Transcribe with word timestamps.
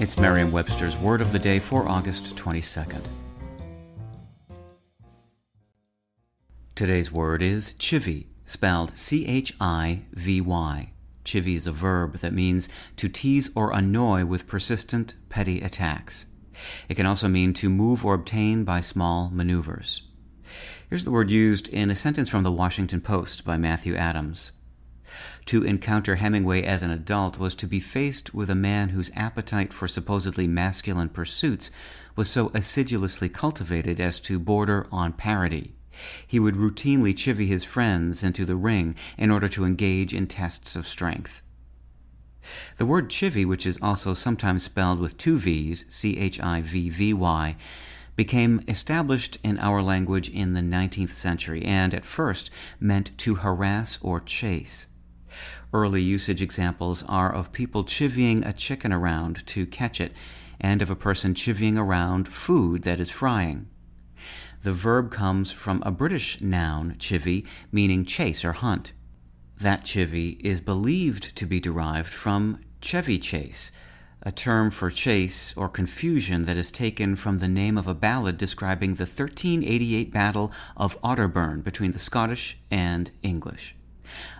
It's 0.00 0.16
Merriam 0.16 0.50
Webster's 0.50 0.96
Word 0.96 1.20
of 1.20 1.30
the 1.30 1.38
Day 1.38 1.58
for 1.58 1.86
August 1.86 2.34
22nd. 2.34 3.02
Today's 6.74 7.12
word 7.12 7.42
is 7.42 7.74
chivy, 7.74 8.28
spelled 8.46 8.96
C 8.96 9.26
H 9.26 9.54
I 9.60 10.04
V 10.12 10.40
Y. 10.40 10.92
Chivy 11.26 11.54
is 11.54 11.66
a 11.66 11.72
verb 11.72 12.16
that 12.20 12.32
means 12.32 12.70
to 12.96 13.10
tease 13.10 13.50
or 13.54 13.74
annoy 13.74 14.24
with 14.24 14.46
persistent, 14.48 15.16
petty 15.28 15.60
attacks. 15.60 16.24
It 16.88 16.94
can 16.94 17.04
also 17.04 17.28
mean 17.28 17.52
to 17.52 17.68
move 17.68 18.02
or 18.02 18.14
obtain 18.14 18.64
by 18.64 18.80
small 18.80 19.28
maneuvers. 19.30 20.08
Here's 20.88 21.04
the 21.04 21.10
word 21.10 21.28
used 21.28 21.68
in 21.68 21.90
a 21.90 21.94
sentence 21.94 22.30
from 22.30 22.42
the 22.42 22.50
Washington 22.50 23.02
Post 23.02 23.44
by 23.44 23.58
Matthew 23.58 23.94
Adams. 23.96 24.52
To 25.50 25.64
encounter 25.64 26.14
Hemingway 26.14 26.62
as 26.62 26.84
an 26.84 26.92
adult 26.92 27.40
was 27.40 27.56
to 27.56 27.66
be 27.66 27.80
faced 27.80 28.32
with 28.32 28.48
a 28.50 28.54
man 28.54 28.90
whose 28.90 29.10
appetite 29.16 29.72
for 29.72 29.88
supposedly 29.88 30.46
masculine 30.46 31.08
pursuits 31.08 31.72
was 32.14 32.30
so 32.30 32.52
assiduously 32.54 33.28
cultivated 33.28 33.98
as 33.98 34.20
to 34.20 34.38
border 34.38 34.86
on 34.92 35.12
parody. 35.12 35.74
He 36.24 36.38
would 36.38 36.54
routinely 36.54 37.12
chivy 37.12 37.48
his 37.48 37.64
friends 37.64 38.22
into 38.22 38.44
the 38.44 38.54
ring 38.54 38.94
in 39.18 39.32
order 39.32 39.48
to 39.48 39.64
engage 39.64 40.14
in 40.14 40.28
tests 40.28 40.76
of 40.76 40.86
strength. 40.86 41.42
The 42.76 42.86
word 42.86 43.08
chivy, 43.08 43.44
which 43.44 43.66
is 43.66 43.76
also 43.82 44.14
sometimes 44.14 44.62
spelled 44.62 45.00
with 45.00 45.18
two 45.18 45.36
V's, 45.36 45.84
C 45.92 46.16
H 46.16 46.38
I 46.40 46.60
V 46.60 46.90
V 46.90 47.12
Y, 47.12 47.56
became 48.14 48.62
established 48.68 49.38
in 49.42 49.58
our 49.58 49.82
language 49.82 50.28
in 50.28 50.54
the 50.54 50.60
19th 50.60 51.10
century 51.10 51.64
and 51.64 51.92
at 51.92 52.04
first 52.04 52.52
meant 52.78 53.18
to 53.18 53.34
harass 53.34 53.98
or 54.00 54.20
chase. 54.20 54.86
Early 55.72 56.02
usage 56.02 56.42
examples 56.42 57.04
are 57.08 57.32
of 57.32 57.52
people 57.52 57.84
chivying 57.84 58.46
a 58.46 58.52
chicken 58.52 58.92
around 58.92 59.46
to 59.48 59.66
catch 59.66 60.00
it, 60.00 60.12
and 60.60 60.82
of 60.82 60.90
a 60.90 60.96
person 60.96 61.34
chivying 61.34 61.78
around 61.78 62.28
food 62.28 62.82
that 62.82 63.00
is 63.00 63.10
frying. 63.10 63.68
The 64.62 64.72
verb 64.72 65.10
comes 65.10 65.50
from 65.52 65.82
a 65.86 65.90
British 65.90 66.40
noun, 66.40 66.96
chivy, 66.98 67.46
meaning 67.72 68.04
chase 68.04 68.44
or 68.44 68.52
hunt. 68.52 68.92
That 69.58 69.84
chivy 69.84 70.38
is 70.40 70.60
believed 70.60 71.34
to 71.36 71.46
be 71.46 71.60
derived 71.60 72.08
from 72.08 72.60
Chevy 72.82 73.18
Chase, 73.18 73.72
a 74.22 74.30
term 74.30 74.70
for 74.70 74.90
chase 74.90 75.54
or 75.56 75.68
confusion 75.68 76.44
that 76.44 76.58
is 76.58 76.70
taken 76.70 77.16
from 77.16 77.38
the 77.38 77.48
name 77.48 77.78
of 77.78 77.86
a 77.86 77.94
ballad 77.94 78.36
describing 78.36 78.96
the 78.96 79.04
1388 79.04 80.12
Battle 80.12 80.52
of 80.76 81.00
Otterburn 81.00 81.64
between 81.64 81.92
the 81.92 81.98
Scottish 81.98 82.58
and 82.70 83.10
English. 83.22 83.74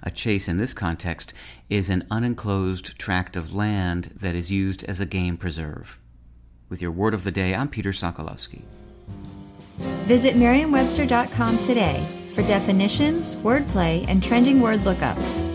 A 0.03 0.11
chase 0.11 0.49
in 0.49 0.57
this 0.57 0.75
context 0.75 1.33
is 1.69 1.91
an 1.91 2.07
unenclosed 2.11 2.99
tract 2.99 3.37
of 3.37 3.55
land 3.55 4.13
that 4.21 4.35
is 4.35 4.51
used 4.51 4.85
as 4.85 5.01
a 5.01 5.07
game 5.07 5.37
preserve. 5.37 5.99
With 6.69 6.81
your 6.81 6.93
word 6.93 7.15
of 7.15 7.25
the 7.25 7.33
day, 7.33 7.55
I'm 7.55 7.69
Peter 7.69 7.91
Sokolowski. 7.91 8.63
Visit 10.07 10.37
Merriam-Webster.com 10.37 11.59
today 11.59 12.07
for 12.33 12.43
definitions, 12.43 13.35
wordplay, 13.37 14.05
and 14.09 14.23
trending 14.23 14.61
word 14.61 14.81
lookups. 14.81 15.50